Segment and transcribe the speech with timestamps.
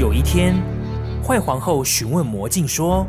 [0.00, 0.54] 有一天，
[1.22, 3.06] 坏皇后询问魔镜说：“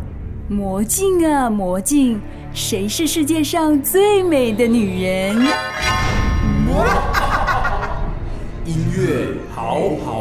[0.52, 2.20] 魔镜啊，魔镜，
[2.54, 5.38] 谁是世界上最美的女人？”
[8.68, 9.76] 音乐好
[10.06, 10.21] 好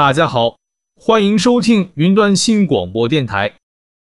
[0.00, 0.56] 家好，
[0.96, 3.52] 欢迎收听云端新广播电台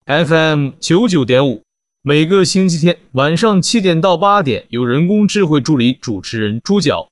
[0.04, 1.62] FM 九九点五。
[2.02, 7.08] 每个星期天晚上七点到八点，有人工智慧助理主持人猪脚、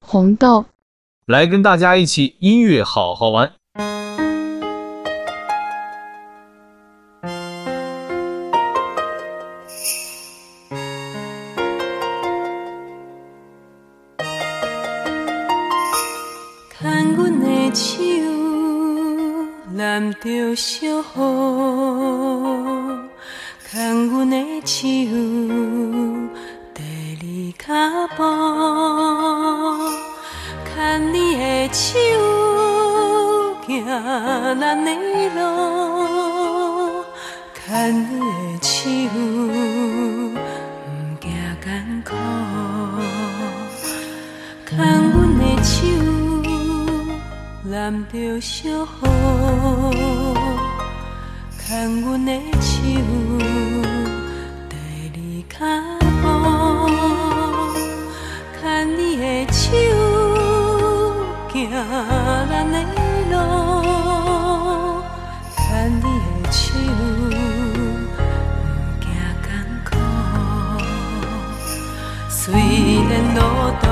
[0.00, 0.64] 红豆
[1.26, 3.52] 来跟大家一起音乐好好玩。
[20.54, 21.02] 小雨。
[23.70, 24.76] 牵阮的手，
[26.74, 26.82] 在
[27.20, 27.64] 你脚
[28.16, 28.20] 步。
[30.74, 30.74] 牵
[31.12, 31.98] 你的手，
[33.66, 34.88] 行咱的
[35.34, 35.38] 路。
[37.64, 38.10] 牵你
[38.58, 38.78] 的手，
[40.84, 40.86] 不
[41.20, 41.26] 惊
[41.64, 41.64] 艰
[42.04, 42.10] 苦。
[44.68, 44.70] 牵
[45.12, 45.76] 阮的手，
[47.72, 49.96] 揽着小雨。
[51.58, 52.30] 牵阮的
[52.60, 52.82] 手，
[54.68, 54.76] 带
[55.14, 55.56] 你脚
[56.20, 56.24] 步。
[58.60, 59.64] 牵你的手，
[61.50, 62.76] 行咱的
[63.30, 63.34] 路。
[65.56, 65.58] 牵
[65.96, 66.62] 你的手，
[68.12, 68.20] 不
[69.00, 69.08] 惊
[69.42, 69.48] 艰
[69.82, 69.90] 苦。
[72.28, 72.52] 虽
[73.08, 73.40] 然路
[73.80, 73.84] 途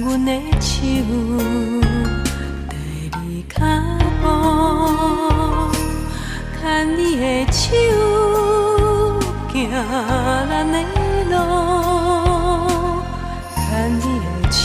[0.00, 0.80] 阮的手，
[2.68, 2.72] 在
[3.20, 3.54] 你脚
[4.22, 4.24] 步。
[6.60, 6.62] 牵
[6.96, 7.22] 你的
[7.52, 7.60] 手，
[9.52, 9.54] 行
[10.48, 10.76] 咱的
[11.30, 11.34] 路。
[13.54, 13.60] 牵
[13.98, 14.60] 你的手，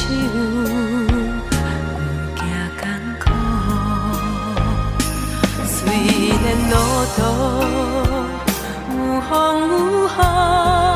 [1.50, 1.53] 不
[2.35, 2.41] 惊
[2.79, 2.83] 艰
[3.19, 3.25] 苦。
[5.65, 5.75] 虽
[6.29, 6.74] 然路
[7.15, 7.19] 途
[8.95, 8.97] 有
[9.29, 9.31] 风
[9.69, 10.87] 有雨。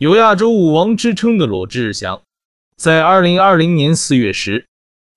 [0.00, 2.22] 有亚洲舞王之称的罗志祥，
[2.74, 4.64] 在二零二零年四月时，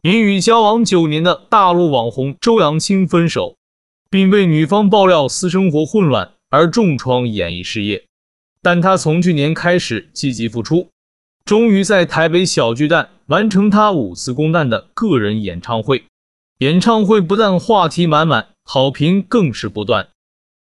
[0.01, 3.55] 因与交往九年的大陆网红周扬青分手，
[4.09, 8.03] 并被女方爆料私生活混乱而重创演艺事业。
[8.61, 10.89] 但他从去年开始积极复出，
[11.45, 16.03] 终于在台北小巨蛋完成他五次公诞的个人演唱会。
[16.57, 20.09] 演唱会不但话题满满，好评更是不断。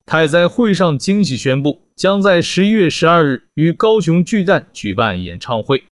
[0.05, 5.83] 他也在会上惊喜宣布，将在十一月十二日于高雄巨蛋举办演唱会，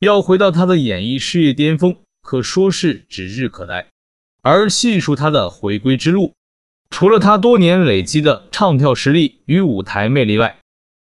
[0.00, 3.86] 要回到他的演艺事业巅峰，可说是指日可待。
[4.42, 6.32] 而细数他的回归之路，
[6.90, 10.58] 除了他多年累积的唱跳实力与舞台魅力外，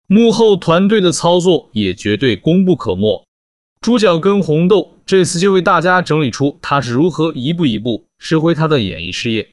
[0.07, 3.23] 幕后团队的操作也绝对功不可没。
[3.79, 9.49] 猪脚跟红豆这次就为大家整理出他是如何一步一步拾回他的演艺事业。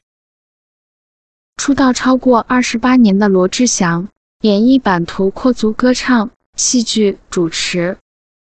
[1.55, 4.09] 出道超过二十八年的罗志祥，
[4.41, 7.97] 演绎版图阔足，歌唱、戏剧、主持，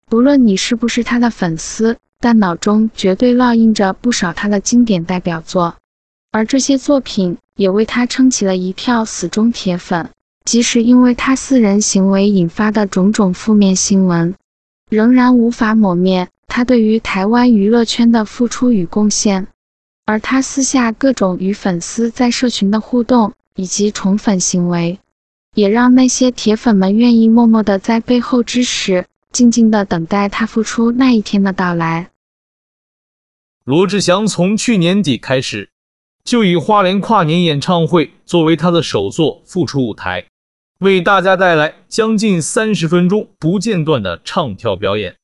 [0.07, 5.77] 不论你是不是他的粉丝，但脑中绝对烙印着不少他的经典代表作，
[6.31, 10.09] 而这些作品也为他撑起了一票死忠铁粉。
[10.45, 14.35] 即使因为他私人行为引发的种种负面新闻，
[14.91, 19.47] 仍然无法抹灭他对于台湾娱乐圈的付出与贡献。
[20.05, 24.99] 而他私下各种与粉丝在社群的互动以及宠粉行为，
[25.55, 32.11] 也让那些铁粉们愿意默默的在背后支持，静静的等待他复出那一天的到来。
[33.63, 35.69] 罗志祥从去年底开始，
[36.23, 40.25] 就以花莲跨年演唱会作为他的首作复出舞台。
[40.79, 45.17] 为大家带来将近三十分钟不间断的唱跳表演，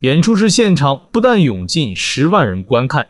[0.00, 3.08] 演出时现场不但涌进十万人观看，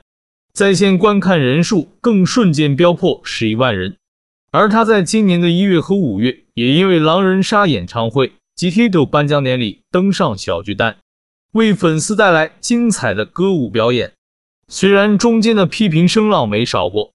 [0.52, 3.96] 在线观看人数更瞬间飙破十一万人。
[4.50, 10.98] 而他在今年的一月和五月，也因为狼人杀演唱会及 TIDO 颁奖典礼登上小巨蛋，
[11.52, 14.12] 为粉丝带来精彩的歌舞表演。
[14.68, 17.12] 虽然中间的批评声浪没少过，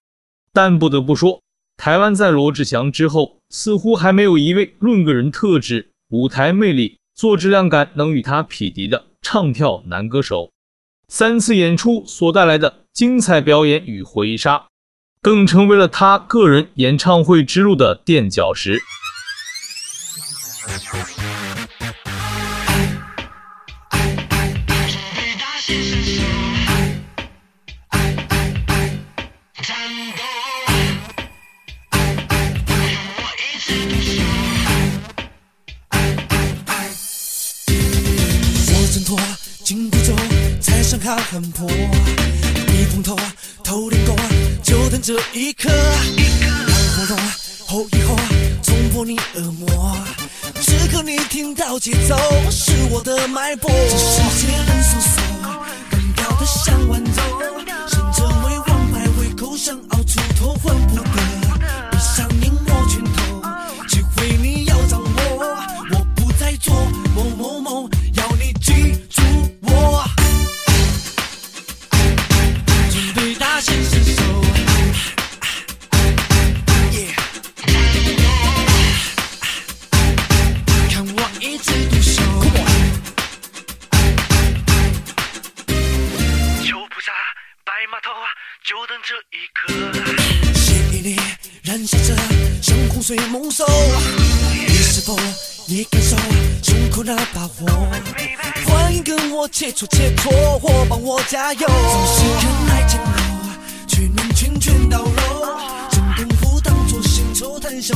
[0.52, 1.40] 但不得不说。
[1.76, 10.50] 台湾在罗志祥之后，似乎还没有一位论个人特质、舞台魅力、做质量感能与他匹敌的唱跳男歌手。
[11.06, 14.66] 三次演出所带来的精彩表演与回忆杀，
[15.22, 18.80] 更成为了他个人演唱会之路的垫脚石。
[41.08, 43.16] 他很破，逆风头，
[43.64, 44.14] 头顶钩，
[44.62, 45.70] 就等这一刻。
[45.70, 47.16] 然后
[47.66, 48.14] 后一后，
[48.62, 49.87] 冲破你耳膜。
[51.02, 52.16] 你听到节奏，
[52.50, 53.70] 是我的脉搏。
[53.70, 55.16] 这世界人嗖嗖，
[55.90, 57.22] 单调的像晚奏，
[97.08, 97.66] 那把火？
[98.66, 101.66] 欢迎跟我切磋切磋，或帮我加油。
[101.66, 103.08] 总是看爱情路，
[103.86, 105.56] 却能拳拳到肉。
[105.90, 107.94] 真功夫当作献丑，谈笑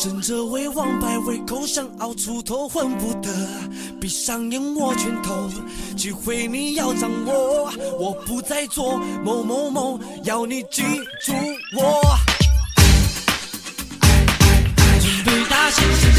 [0.00, 3.28] 胜者为王牌胃口想熬出头，混不得。
[4.00, 5.50] 闭上眼握拳头，
[5.96, 7.68] 机会你要掌握。
[7.98, 10.84] 我不再做某某某，要你记
[11.20, 11.32] 住
[11.76, 12.00] 我。
[15.00, 16.12] 准备大显身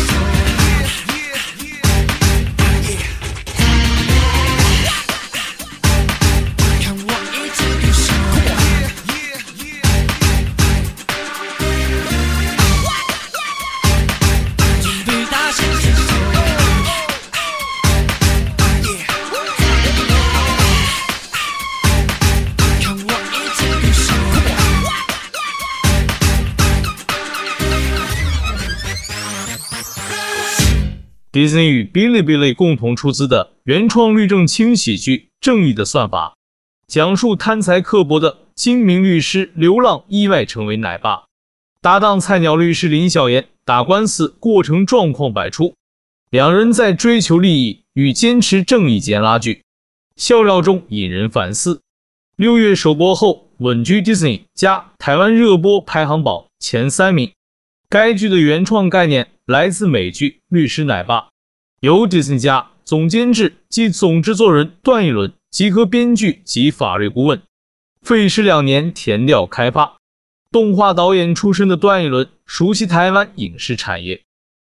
[31.39, 36.34] Disney 与哔哩哔哩共同出资的原创律政轻喜剧《正义的算法》，
[36.93, 41.24] 讲述贪财刻薄的精明律师流浪意外成为奶爸，
[41.81, 45.75] 搭档菜鸟律师林小妍打官司过程状况百出，
[46.29, 49.62] 两人在追求利益与坚持正义间拉锯，
[50.17, 51.79] 笑料中引人反思。
[52.36, 57.31] 六月首播后稳居 Disney+ 加台湾热播排行榜前三名。
[57.88, 59.29] 该剧的原创概念。
[59.50, 61.22] 来自美剧《律师奶爸》，
[61.79, 67.41] 由迪士尼家总监制及总制作人段奕伦集合编剧及法律顾问，
[68.03, 69.98] 费时两年填调开发。
[70.51, 74.22] 动画导演出身的段奕伦熟悉台湾影视产业，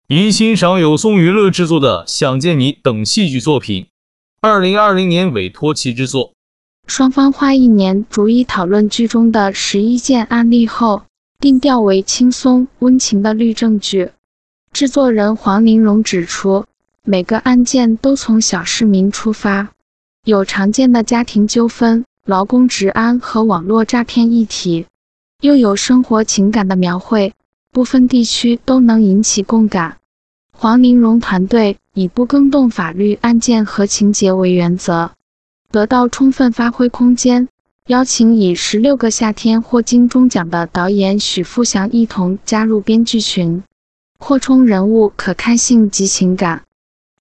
[0.08, 3.86] 因欣赏有松娱乐制作的《想见你》等戏剧作品，
[4.42, 6.34] 二零二零年委托其制作。
[6.88, 11.04] 双方花一年逐一讨论剧中的十一件案例后，
[11.40, 14.10] 定调为轻松温情的律政剧。
[14.74, 16.66] 制作人黄玲蓉指出，
[17.04, 19.68] 每个案件都从小市民出发，
[20.24, 24.88] 有常见的家庭纠纷、劳工职安和网络诈骗议题，
[25.42, 27.34] 又有生活情感的描绘，
[27.72, 29.98] 部分地区都能引起共感。
[30.52, 35.12] 黄玲蓉团队以不更动法律案件和情节为原则，
[35.70, 37.50] 得到充分发挥空间，
[37.88, 43.62] 邀请以《十六个夏天》获金钟奖的导演许富祥一同加入编剧群。
[44.22, 46.62] 扩充人物可看性及情感。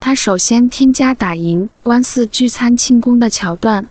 [0.01, 3.89] 他首先添加打赢官司聚餐庆功的桥段，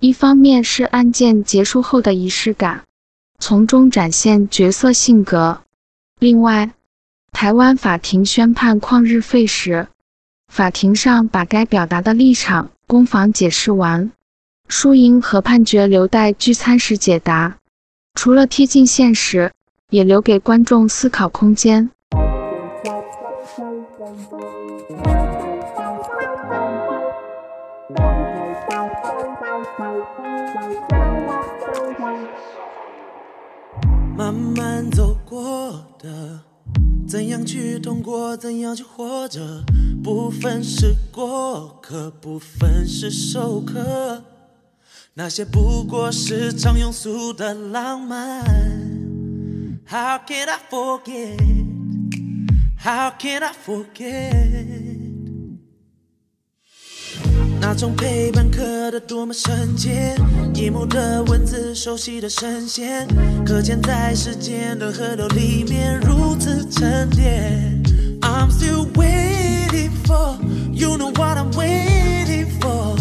[0.00, 2.84] 一方面是案件结束后的仪式感，
[3.38, 5.60] 从中展现角色性格；
[6.18, 6.72] 另外，
[7.30, 9.88] 台湾法庭宣判旷日费时，
[10.50, 14.10] 法庭上把该表达的立场攻防解释完，
[14.66, 17.58] 输赢和判决留待聚餐时解答。
[18.14, 19.52] 除了贴近现实，
[19.90, 21.90] 也留给观众思考空间。
[34.16, 36.40] 慢慢走过的，
[37.06, 38.34] 怎样去通过？
[38.34, 39.62] 怎样去活着？
[40.02, 44.24] 不分是过客，不分是受客。
[45.12, 48.42] 那些不过是常庸俗的浪漫。
[49.86, 51.38] How can I forget?
[52.78, 54.75] How can I forget?
[57.76, 60.14] 种陪伴刻得多么深切，
[60.54, 63.06] 一幕的文字熟悉的声线，
[63.44, 67.82] 搁浅在时间的河流里面，如此沉淀。
[68.22, 70.38] I'm still waiting for
[70.72, 72.96] you, know what I'm waiting for.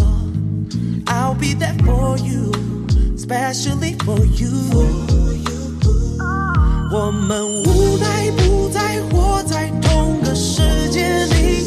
[1.06, 2.52] I'll be there for you,
[3.16, 4.50] especially for you.
[4.72, 4.84] For
[5.34, 5.56] you.
[6.92, 11.66] 我们无奈不再活在同个世界里，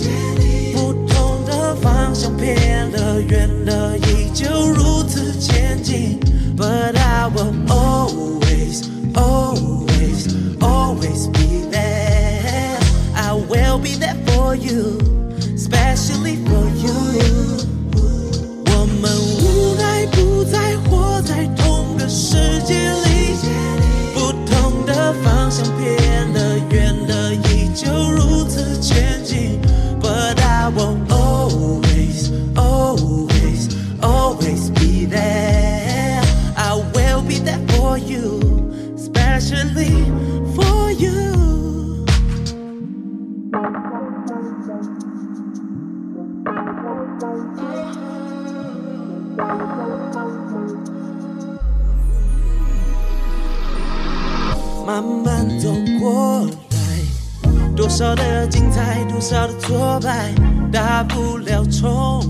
[1.89, 3.21] 方向偏了。
[3.23, 6.21] 远了，依旧如此前进。
[6.57, 8.83] But I will always,
[9.15, 10.29] always,
[10.61, 12.77] always be there.
[13.15, 14.99] I will be there for you,
[15.57, 16.93] especially for you.
[18.67, 23.37] 我们无奈不再活在同个世界里，
[24.15, 29.61] 不同的方向变了远了，依旧如此前进。
[30.01, 31.28] But I will always
[54.86, 56.78] 慢慢走过来，
[57.76, 60.34] 多少的精彩，多少的挫败，
[60.72, 62.22] 大不了重。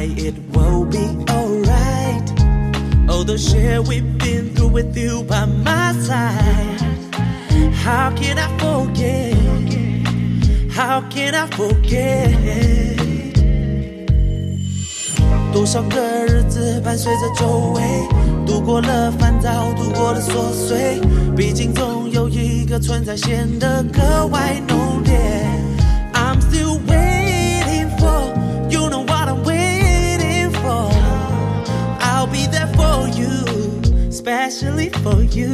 [0.00, 2.22] It will be alright.
[3.08, 6.91] All the shit we've been through with you by my side.
[7.84, 9.34] How can I forget?
[10.70, 12.36] How can I forget?
[15.52, 17.82] 多少个日子伴随着周围，
[18.46, 21.00] 度过了烦躁，度过了琐碎。
[21.36, 25.18] 毕竟总有一个存在显得格外浓烈。
[26.12, 28.32] I'm still waiting for
[28.68, 29.68] you know what I'm waiting.
[34.10, 35.48] Especially for you，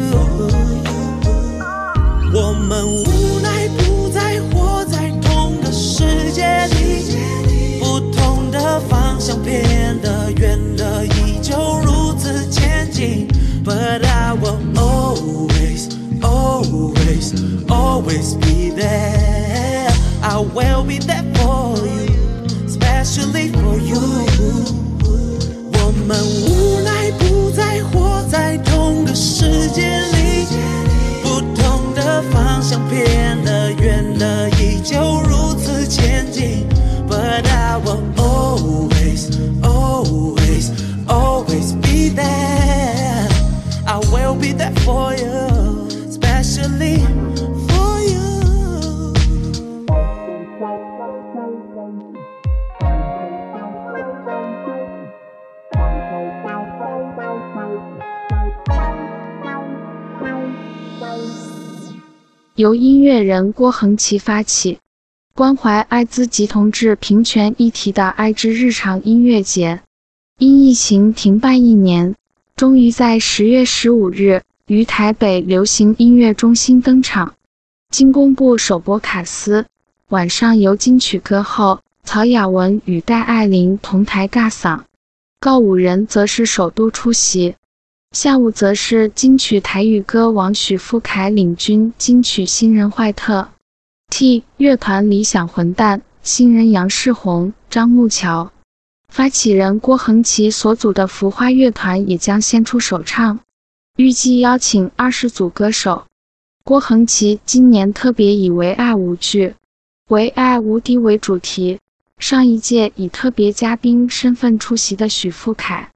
[2.31, 13.27] 我们无奈不再活在同个世界里，不同的方向变得远了，依旧如此前进。
[13.65, 15.89] But I will always,
[16.21, 17.33] always,
[17.67, 19.91] always be there.
[20.21, 22.13] I will be there for you,
[22.67, 23.99] especially for you.
[25.73, 30.18] 我们无奈不再活在同个世界里，
[32.21, 36.67] 方向偏了远了，依旧如此前进。
[37.07, 38.88] But I will always,
[62.59, 64.79] 由音乐人郭恒奇发起，
[65.33, 69.79] 关怀艾滋及同志平权议题的爱之日常音乐节，
[70.39, 72.17] 因疫情停办一年，
[72.57, 77.35] 终于在十月十五日于台北流行音乐中心登场。
[77.91, 79.65] 经公布首播卡司，
[80.09, 84.81] 晚上由金曲歌后曹雅雯与戴爱玲同台尬嗓，
[85.39, 87.55] 告五人则是首度出席。
[88.11, 93.49] 下午则是金曲台语歌王许富凯领军金曲新人坏特
[94.09, 98.51] T 乐团理想混蛋新人杨世宏、张木桥，
[99.09, 103.41] 发起人郭恒奇所组的浮花乐团也将献出首唱，
[103.95, 106.07] 预计邀请二十组歌手。
[106.63, 109.53] 郭恒奇今年特别以“唯爱无惧，
[110.07, 111.77] 唯爱无敌”为主题，
[112.17, 115.91] 上一届以特别嘉宾身份出席的许富凯。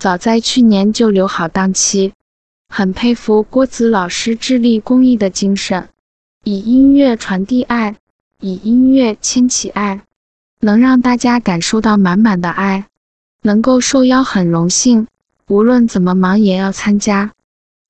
[0.00, 2.14] 早在去年就留好档期，
[2.70, 5.90] 很佩服郭子老师致力公益的精神，
[6.42, 7.96] 以音乐传递爱，
[8.40, 10.00] 以音乐牵起爱，
[10.60, 12.86] 能让大家感受到满满的爱。
[13.42, 15.06] 能够受邀很荣幸，
[15.48, 17.32] 无论怎么忙也要参加。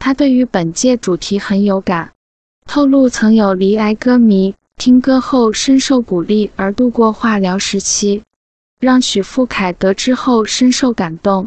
[0.00, 2.10] 他对于本届主题很有感，
[2.66, 8.24] 透露曾有罹癌歌迷听歌后深受鼓励而度过化疗时期，
[8.80, 11.46] 让许富凯得知后深受感动。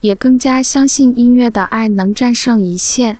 [0.00, 3.18] 也更加相信音乐的爱能战胜一切，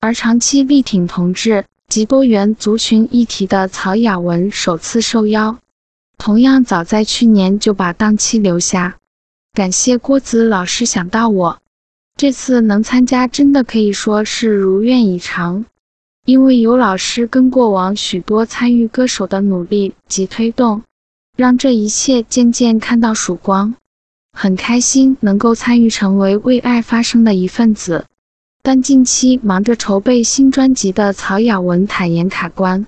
[0.00, 5.58] 而长期力挺同志及多元族群议题的曹雅雯首次受邀，
[6.16, 8.96] 同样早在去年就把档期留下。
[9.52, 11.58] 感谢郭子老师想到我，
[12.16, 15.66] 这次能参加真的可以说是如愿以偿，
[16.24, 20.82] 因为有老师跟过往许多参与歌手的努力及推动，
[21.36, 23.74] 让这一切渐渐看到曙光。
[24.32, 28.06] 很开心能够参与成为为爱发声的一份子，
[28.62, 32.86] 但近期忙着筹备新专辑的曹雅雯坦言卡关，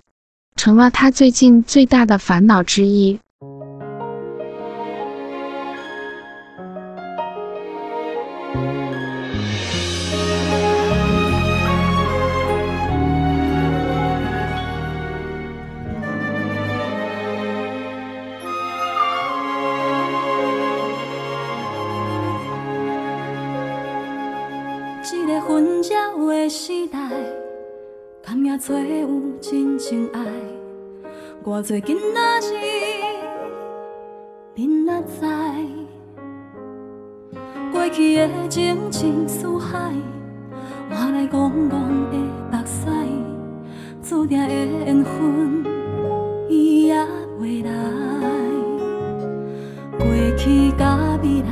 [0.56, 3.20] 成了她最近最大的烦恼之一。
[28.44, 29.08] 也做有
[29.40, 30.20] 真情爱？
[31.42, 32.54] 偌多囡仔日，
[34.54, 35.24] 恁哪知？
[37.72, 39.92] 过去的情深似海，
[40.90, 41.26] 换来？
[41.26, 41.70] 怣怣
[42.10, 42.16] 的
[42.52, 42.86] 目屎，
[44.02, 45.64] 注定的缘分
[46.50, 46.94] 伊也
[47.40, 47.70] 未来。
[49.98, 51.48] 过去甲未来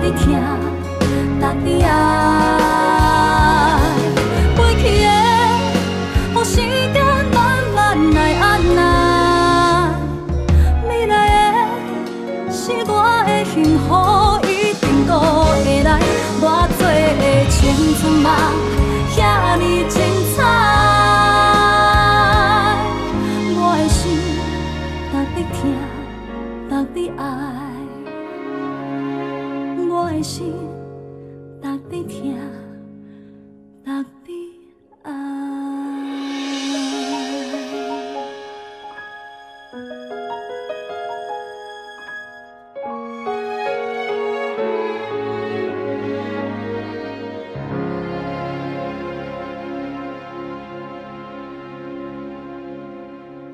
[0.00, 0.24] 值得听，
[0.98, 1.88] 值得爱。
[4.56, 5.06] 过去的，
[6.32, 6.56] 予时
[6.92, 6.96] 间
[7.34, 7.38] 慢
[7.74, 7.78] 慢
[8.14, 8.42] 来按
[8.74, 8.78] 捺；
[10.88, 11.12] 未来
[11.52, 11.56] 的，
[12.50, 12.90] 是我
[13.26, 13.88] 的幸福，
[14.48, 15.88] 一定都会来。
[16.40, 16.44] 我
[16.78, 17.58] 做的青
[18.00, 18.26] 春梦，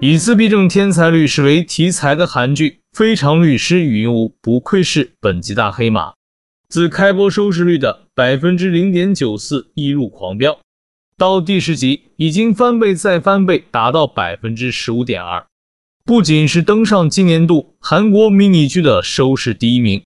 [0.09, 6.13] 以自闭症天才律师为题材的韩剧《非常律师禹英禑》不愧是本集大黑马，
[6.69, 10.61] 自开播收视率的百分之零点九四一路狂飙，
[11.19, 15.45] 到第十集已经翻倍再翻倍，达到百分之十五点二，
[16.05, 20.05] 不仅是登上今年度韩国迷你剧的收视第一名，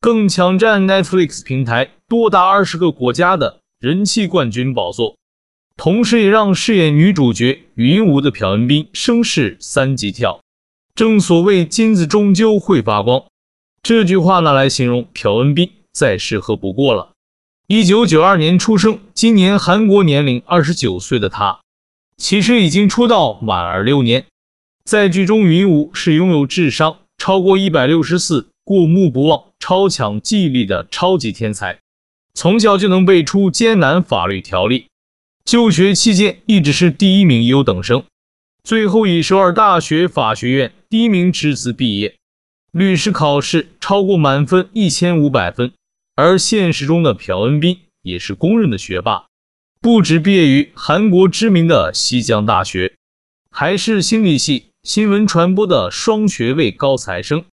[0.00, 5.16] 更抢占 Netflix 平台多达二十个国家的人气冠军宝座。
[5.82, 10.38] 同时，也让饰演女主角禹英禑的朴恩斌声势三级跳。
[10.94, 13.24] 正所谓金子终究会发光，
[13.82, 17.12] 这句话拿来形容朴恩斌再适合不过了。
[17.66, 21.60] 一九九二年出生，今年韩国年龄二十九岁的他，
[22.18, 24.26] 其实已经出道满二六年。
[24.84, 31.78] 在剧中，禹英禑是拥有智商超过一百六十四、过目不忘、超强记忆力的超级天才，
[32.34, 34.84] 从小就能背出艰难法律条例。
[35.50, 38.04] 就学期间一直是第一名优等生，
[38.62, 42.14] 最后以首尔大学法学院第一名之姿毕业。
[42.70, 45.72] 律师考试超过满分一千五百分，
[46.14, 49.24] 而现实中的朴恩斌也是公认的学霸，
[49.80, 52.94] 不止毕业于韩国知名的西江大学，
[53.50, 57.44] 还是心理系新闻传播的双学位高材生。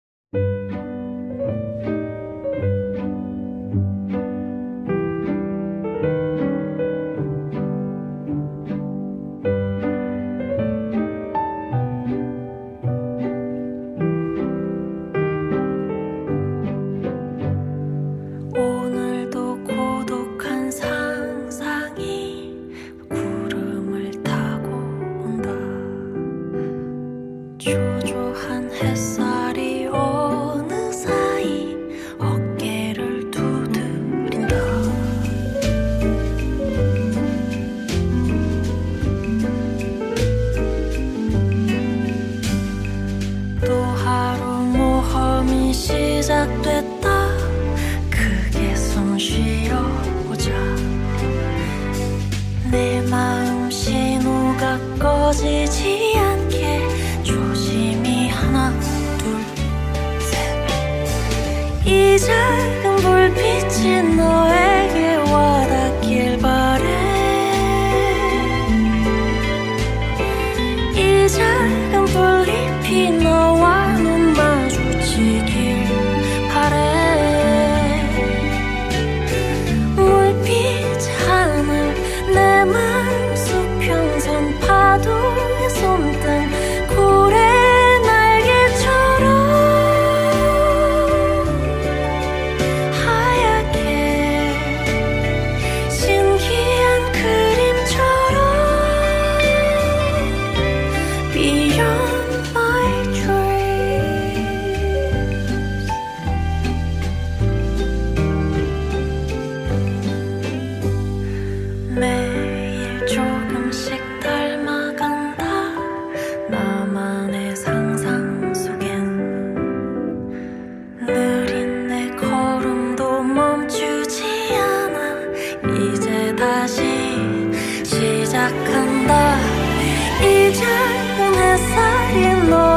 [130.58, 132.77] Hujan mengasari lo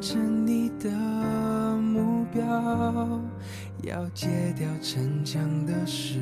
[0.00, 0.90] 成你的
[1.78, 2.44] 目标，
[3.82, 6.20] 要戒掉逞强的时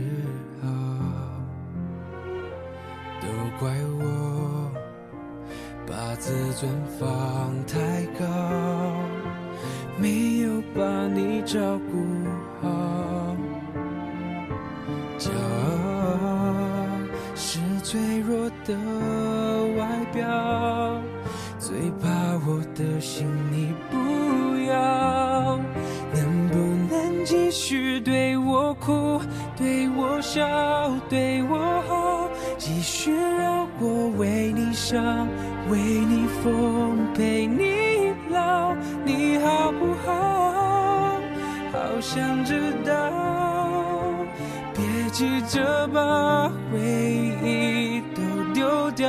[0.62, 0.68] 候，
[3.20, 3.26] 都
[3.58, 4.70] 怪我
[5.86, 8.24] 把自尊放太高，
[9.98, 12.04] 没有把你照顾
[12.62, 13.36] 好。
[15.18, 15.34] 骄傲
[17.34, 18.74] 是脆弱的
[19.76, 20.95] 外表，
[22.76, 23.96] 的心你不
[24.70, 25.58] 要。
[26.12, 26.56] 能不
[26.94, 29.20] 能继续对我哭，
[29.56, 30.46] 对我笑，
[31.08, 31.58] 对我
[31.88, 35.26] 好，继续让我为你想，
[35.68, 41.20] 为你疯，陪你老，你好不好？
[41.72, 42.92] 好想知道。
[44.74, 46.78] 别急着把回
[47.42, 49.08] 忆都丢掉，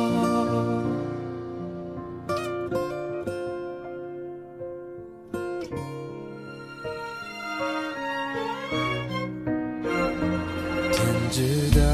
[11.31, 11.90] 值得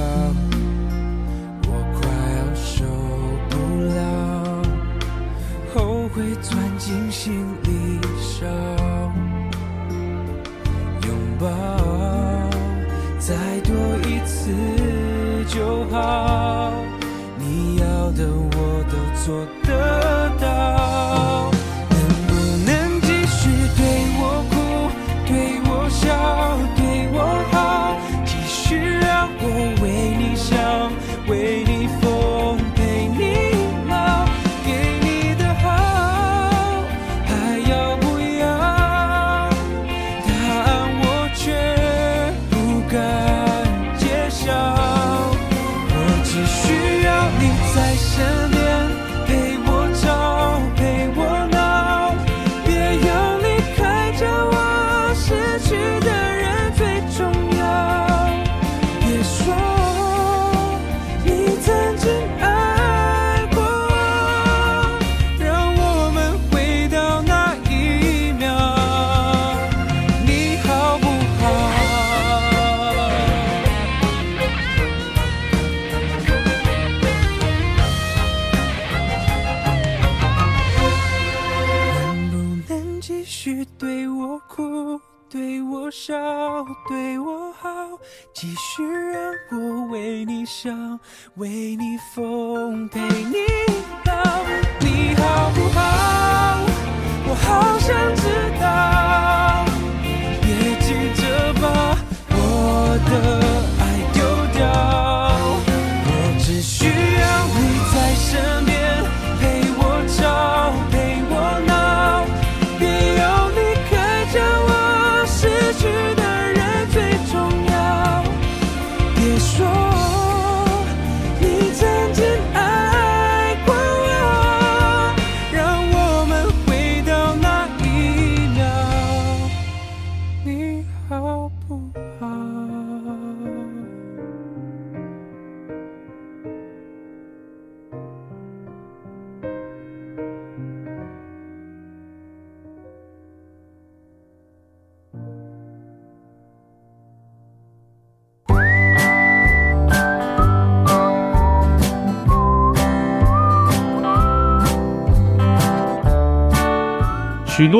[91.57, 94.06] 为你疯，陪，你。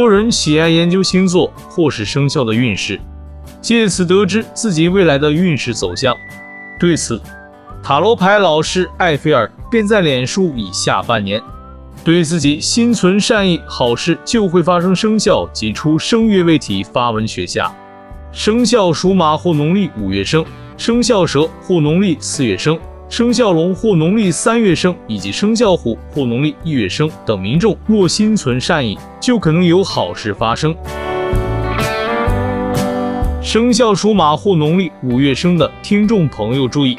[0.10, 3.00] 人喜爱研究星座或是生肖的运势，
[3.62, 6.16] 借此得知自己未来的运势走向。
[6.80, 7.22] 对此，
[7.84, 11.42] 塔罗牌老师艾菲尔便在脸书以下半年
[12.04, 17.74] 对自己心存善意，好事就会发生生肖及出生月未体发文写下：
[18.32, 20.46] 生肖属马或农历五月生，
[20.78, 22.80] 生肖蛇或农历四月生。
[23.10, 30.76] 生肖龙或农历三月生，以及生肖虎或农历一月生等民众，若心存善意，就可能有好事发生。
[33.42, 36.98] 生肖属马或农历五月生的听众朋友注意，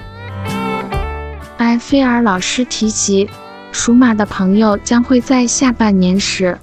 [1.59, 3.28] 艾菲尔老师提及，
[3.70, 6.59] 属马的朋友将会在下半年时，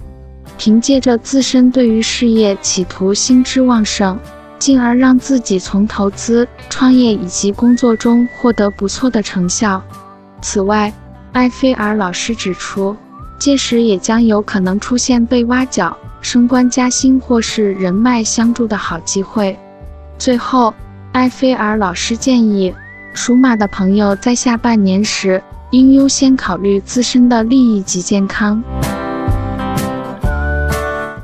[0.57, 4.19] 凭借着自身对于事业企图心之旺盛，
[4.57, 9.81] 进而让自己从投资、创业以及工作中获得不错的成效。
[10.41, 10.91] 此外，
[11.33, 12.95] 埃菲尔老师指出，
[13.37, 19.57] 届时也将有可能出现被挖角、升官加薪或是人脉相助的好机会。
[20.17, 20.73] 最后，
[21.11, 22.73] 埃菲尔老师建议，
[23.13, 28.63] 属马的朋友在下半年时应优先考虑自身的利益及健康。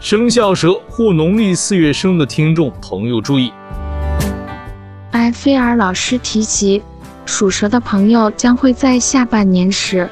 [0.01, 3.53] 生肖蛇或农历四月生的听众朋友注意，
[5.11, 6.81] 埃菲尔老师提及，
[7.23, 10.09] 属蛇的朋友将会在下半年时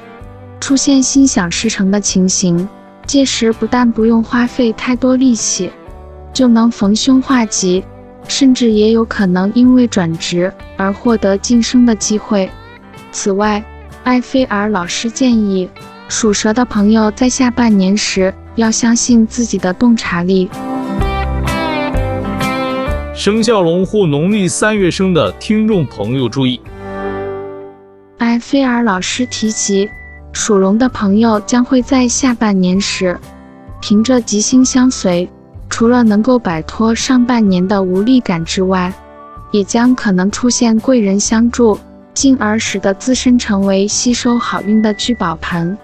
[0.59, 2.69] 出现心想事成的情形，
[3.07, 5.71] 届时不但不用花费太多力气，
[6.31, 7.83] 就能逢凶化吉，
[8.27, 12.47] 甚至也有可能因为转职而获得晋升的机会。
[13.11, 13.65] 此外，
[14.03, 15.67] 埃菲尔老师建议，
[16.07, 20.49] 属蛇的朋友在下半年时要相信自己的洞察力。
[23.15, 26.59] 生肖龙或农历三月生的听众朋友注意，
[28.17, 29.89] 埃菲尔老师提及，
[30.33, 33.17] 属龙的朋友将会在下半年时，
[33.79, 35.29] 凭着吉星相随，
[35.69, 38.93] 除了能够摆脱上半年的无力感之外，
[39.51, 41.79] 也将可能出现贵人相助，
[42.13, 45.77] 进而使得自身成为吸收好运的聚宝盆。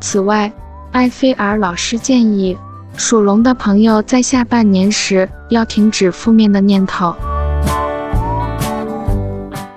[0.00, 0.50] 此外，
[0.94, 2.56] 埃菲尔老师建议，
[2.96, 7.12] 属龙的朋友在下半年时要停止负面的念头。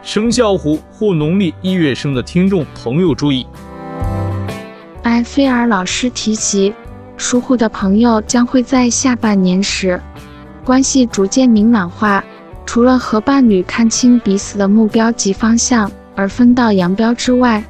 [0.03, 3.47] 生肖虎或农历一月生的听众朋友注意，
[5.03, 6.71] 埃菲尔老师提及，
[7.17, 9.99] 属虎的朋友将会在下半年时
[10.63, 12.23] 关系逐渐明朗化，
[12.63, 17.63] 除了和伴侣看清彼此的目标及方向而分道扬镳之外，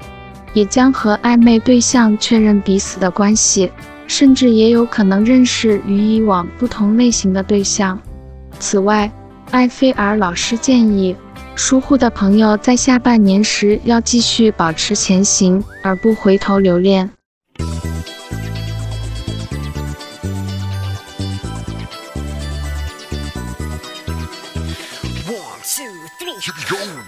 [0.58, 3.72] 也将和暧昧对象确认彼此的关系。
[4.08, 8.00] 甚至也有可能认识与以往不同类型的对象。
[8.58, 9.12] 此外，
[9.52, 11.14] 埃菲尔老师建议，
[11.56, 17.12] 属虎的朋友在下半年时要继续保持前行，而不回头留恋。
[25.28, 25.84] One two
[26.18, 26.40] three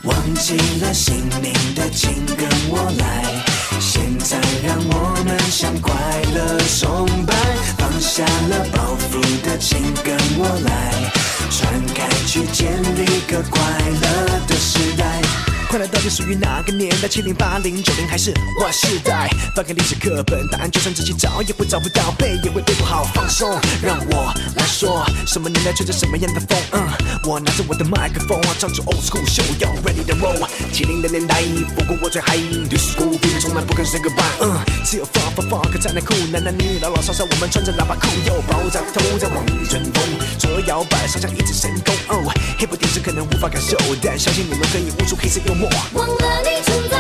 [0.04, 0.09] go.
[0.40, 3.44] 起了心灵的，请跟我来。
[3.78, 5.94] 现在让我们向快
[6.34, 7.36] 乐崇拜，
[7.78, 11.12] 放下了包袱的，请跟我来，
[11.52, 13.62] 传开去建立个快
[14.02, 15.59] 乐的时代。
[15.70, 17.08] 快乐到底属于哪个年代？
[17.08, 19.30] 七零八零九零还是 Y 世代？
[19.56, 23.04] 翻开历史课本，答案就算仔细找也会找不到，背也会背不好。
[23.14, 23.48] 放松，
[23.80, 26.58] 让我来说，什么年代吹着什么样的风？
[26.72, 26.90] 嗯，
[27.24, 30.50] 我拿着我的麦克风，唱出 Old School Show Yo Ready to Roll。
[30.74, 31.44] 七零的年代，
[31.76, 32.36] 不过我最嗨。
[32.36, 34.42] New School 比你从来不肯 Say Goodbye。
[34.42, 40.04] 嗯，只有 Funk Funk Funk 才能酷，男男女女老老少少，我们穿着喇叭裤，又爆炸头在望春风，
[40.40, 41.94] 左右摇摆，上下一直神功。
[42.08, 45.59] 哦，Hip Hop 电视可能无法感受，但相信你们可以悟出黑色幽默。
[45.62, 46.96] 忘了你存在，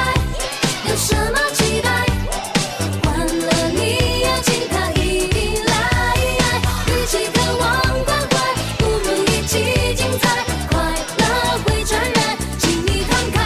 [0.89, 2.05] 有什么期待？
[3.03, 5.71] 换了你，邀请他一定来。
[6.87, 7.69] 与其渴望
[8.03, 8.35] 关怀，
[8.77, 10.43] 不如一起精彩。
[10.69, 10.77] 快
[11.19, 11.23] 乐
[11.63, 13.37] 会传染，请你慷慨。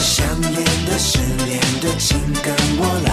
[0.00, 3.10] 想念的、失恋的，请跟我来，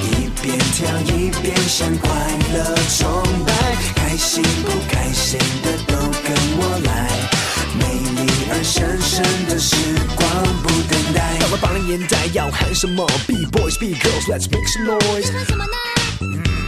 [0.00, 2.08] 一边跳一边向快
[2.54, 3.22] 乐崇
[11.94, 16.61] 年代要喊什么？B boys, B girls, let's make some noise。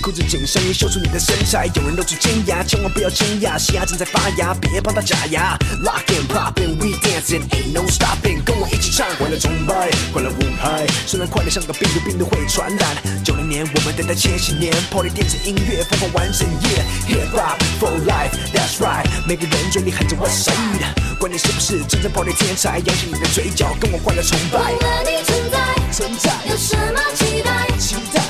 [0.00, 5.56] 裤子紧身衣秀出你的身材，有人露出尖牙，千万不要惊讶，嘻哈正在发芽，别帮他假牙。
[5.82, 10.86] Lock and pop and we dancing, ain't no stopping，跟我一起唱，快乐崇拜，快乐无害。
[11.06, 12.96] 虽然快乐像个病毒，病毒会传染。
[13.24, 24.58] 九零年我们等待千禧年，Party 电子音乐疯狂完整夜，Hip Hop for life，That's right，每个人嘴里喊着 What's up，管你是不是真正 Party 天才，扬起你的嘴角，跟我快乐崇拜。
[24.58, 25.58] 忘了你存在，
[25.92, 27.66] 存在，有什么期待？
[27.78, 28.22] 期待。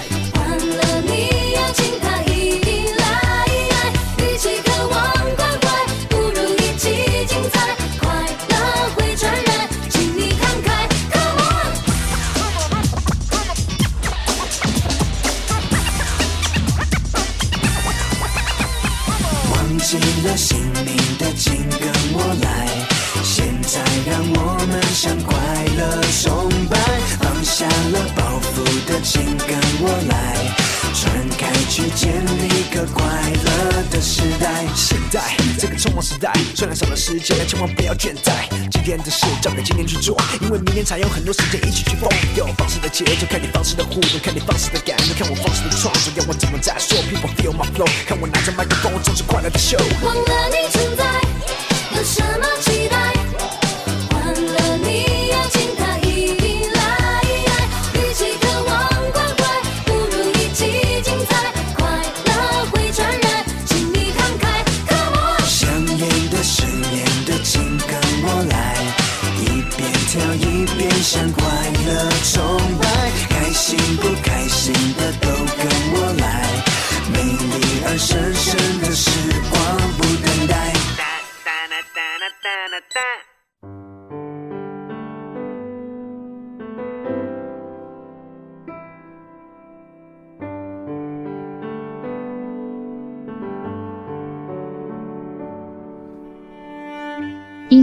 [19.87, 22.67] 起了姓名的，请跟我来。
[23.23, 25.39] 现在让我们向快
[25.79, 26.77] 乐崇拜，
[27.21, 30.66] 放下了包袱的，请跟我来，
[30.99, 33.77] 传开去建立个快乐。
[33.91, 34.65] 的时代。
[34.75, 35.21] 现在
[35.59, 38.49] 这个匆忙时代，虽然少了时间，但千万不要倦怠。
[38.71, 42.09] 今天的事交给今天去做，因为明天才有很多时间一起去疯。
[42.37, 49.79] 有放肆的节奏，看你放肆的互动，看你放肆的感动，看我放肆的创作，要我怎么再说？People feel my flow，看我拿着麦克风，做出快乐的秀。
[50.03, 51.05] 忘了你存在，
[51.97, 52.47] 有什么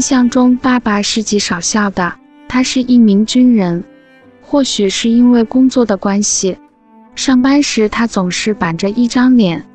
[0.04, 2.14] 象中，爸爸是极少笑的。
[2.50, 3.82] 他是一名军人，
[4.42, 6.58] 或许是因为工作的关系，
[7.16, 9.66] 上班时他总是板着一张脸，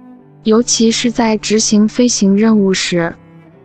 [0.43, 3.15] 尤其是在执行飞行任务时，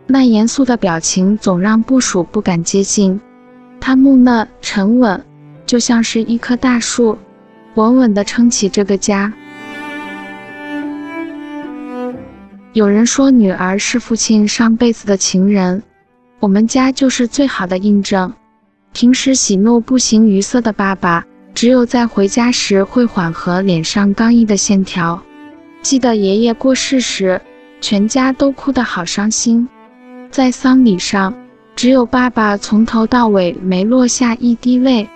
[0.06, 3.20] 那严肃的表情总让部属不敢接近。
[3.78, 5.22] 他木讷沉稳，
[5.66, 7.18] 就像是一棵大树，
[7.74, 9.30] 稳稳地撑起这个家。
[12.72, 15.82] 有人说，女儿是父亲上辈子的情人。
[16.40, 18.32] 我们家就是最好的印证。
[18.92, 21.24] 平时喜怒不形于色的爸爸，
[21.54, 25.22] 只有在回家时会缓和脸上刚毅的线条。
[25.82, 27.40] 记得爷爷过世时，
[27.80, 29.68] 全家都哭得好伤心。
[30.30, 31.34] 在丧礼上，
[31.76, 35.08] 只有爸爸从头到尾没落下一滴泪，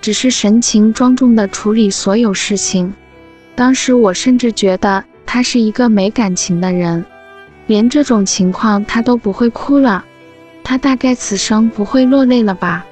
[0.00, 2.94] 只是神情庄重地处理所有事情。
[3.54, 7.04] 当时我甚至觉得他是一个没感情的人，
[7.66, 10.04] 连这种情况他都不会哭了。
[10.68, 12.84] 他大概此生不会落泪了吧？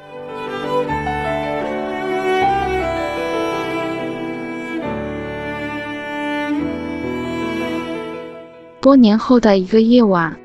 [8.80, 10.36] 多年后的一个夜晚，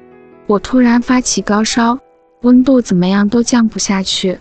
[0.48, 2.00] 我突然发起高烧，
[2.42, 4.40] 温度怎么样都降不下去。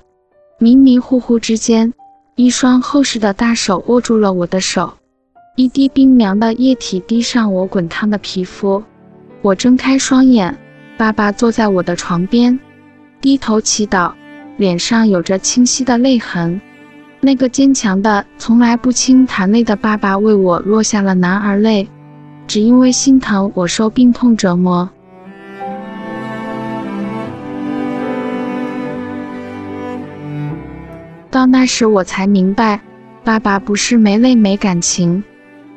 [0.58, 1.92] 迷迷糊糊之间，
[2.36, 4.94] 一双厚实的大手握住了我的手，
[5.56, 8.82] 一滴冰凉的液体滴上我滚烫的皮肤。
[9.42, 10.56] 我睁开双眼，
[10.96, 12.58] 爸爸坐在我的床边。
[13.20, 14.12] 低头祈祷，
[14.56, 16.60] 脸上有着清晰的泪痕。
[17.20, 21.88] 那个坚强的、从来不轻弹泪的爸爸为我落下了男儿泪，
[22.46, 24.88] 只因为心疼我受病痛折磨。
[31.28, 32.80] 到那时我才明白，
[33.24, 35.24] 爸爸不是没泪没感情，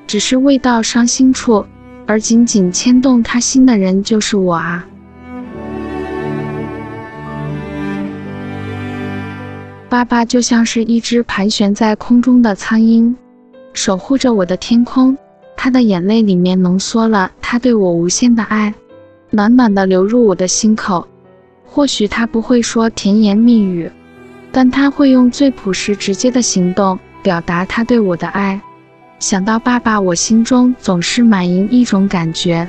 [0.06, 1.66] 只是未到伤心处，
[2.06, 4.86] 而紧紧牵动他心的人就是我啊。
[9.92, 13.14] 爸爸就像是一只盘旋在空中的苍鹰，
[13.74, 15.18] 守护着我的天空。
[15.58, 18.74] 他的眼泪里面浓缩了他对我无限的爱，
[19.32, 21.06] 暖暖的流入我的心口。
[21.66, 23.92] 或许他不会说甜言蜜语，
[24.50, 28.62] 但他会用最朴实直接的行动表达他对我的爱。
[29.20, 32.66] 想到爸爸，我心中总是满盈一种感觉，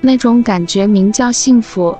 [0.00, 1.98] 那种感觉名叫幸福。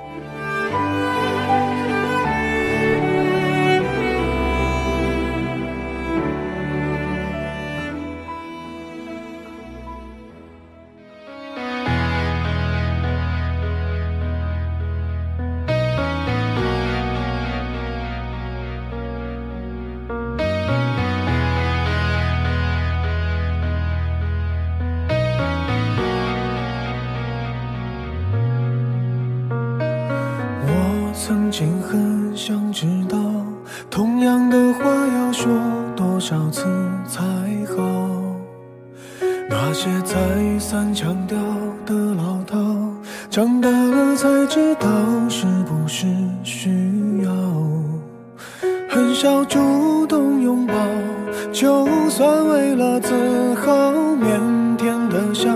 [55.43, 55.51] 笑，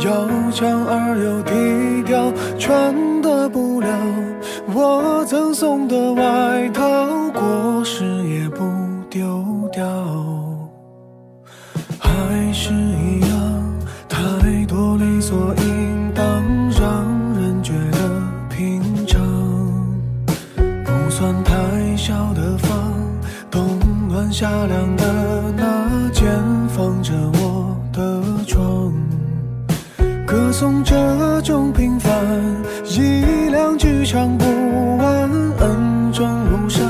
[0.00, 3.88] 要强而又低调，穿的布料。
[4.74, 6.82] 我赠送的外套，
[7.32, 8.64] 过时也不
[9.08, 9.84] 丢掉，
[12.00, 13.62] 还是一样，
[14.08, 14.18] 太
[14.66, 16.24] 多理所应当，
[16.72, 17.06] 让
[17.40, 19.22] 人觉得平常。
[20.56, 22.92] 不算太小的房，
[23.48, 26.26] 冬暖夏凉的那间，
[26.68, 27.12] 放着
[30.54, 30.94] 颂这
[31.42, 32.12] 种平凡，
[32.84, 35.28] 一两句唱不完，
[35.58, 36.80] 恩重如山，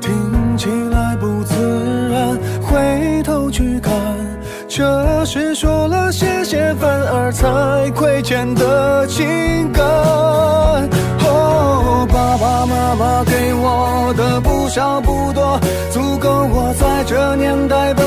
[0.00, 2.38] 听起来不自然。
[2.62, 3.92] 回头去看，
[4.68, 9.84] 这是说了谢谢反而才亏欠的情感。
[11.26, 15.58] 哦，爸爸妈妈给我的不少不多，
[15.90, 18.06] 足够我在这年代奔，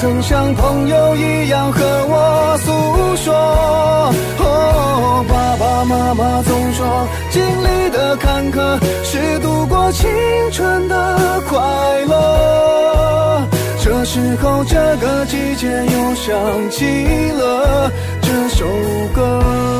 [0.00, 3.34] 曾像朋友一样和我诉说。
[4.38, 10.08] 哦，爸爸妈妈总说，经历的坎坷是度过青
[10.52, 11.58] 春的快
[12.06, 13.46] 乐。
[13.84, 17.92] 这时候，这个季节又想起了
[18.22, 18.64] 这首
[19.14, 19.79] 歌。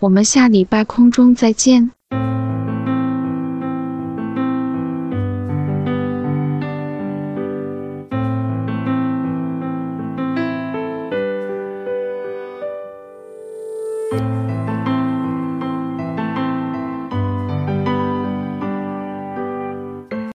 [0.00, 1.90] 我们下礼拜空中再见。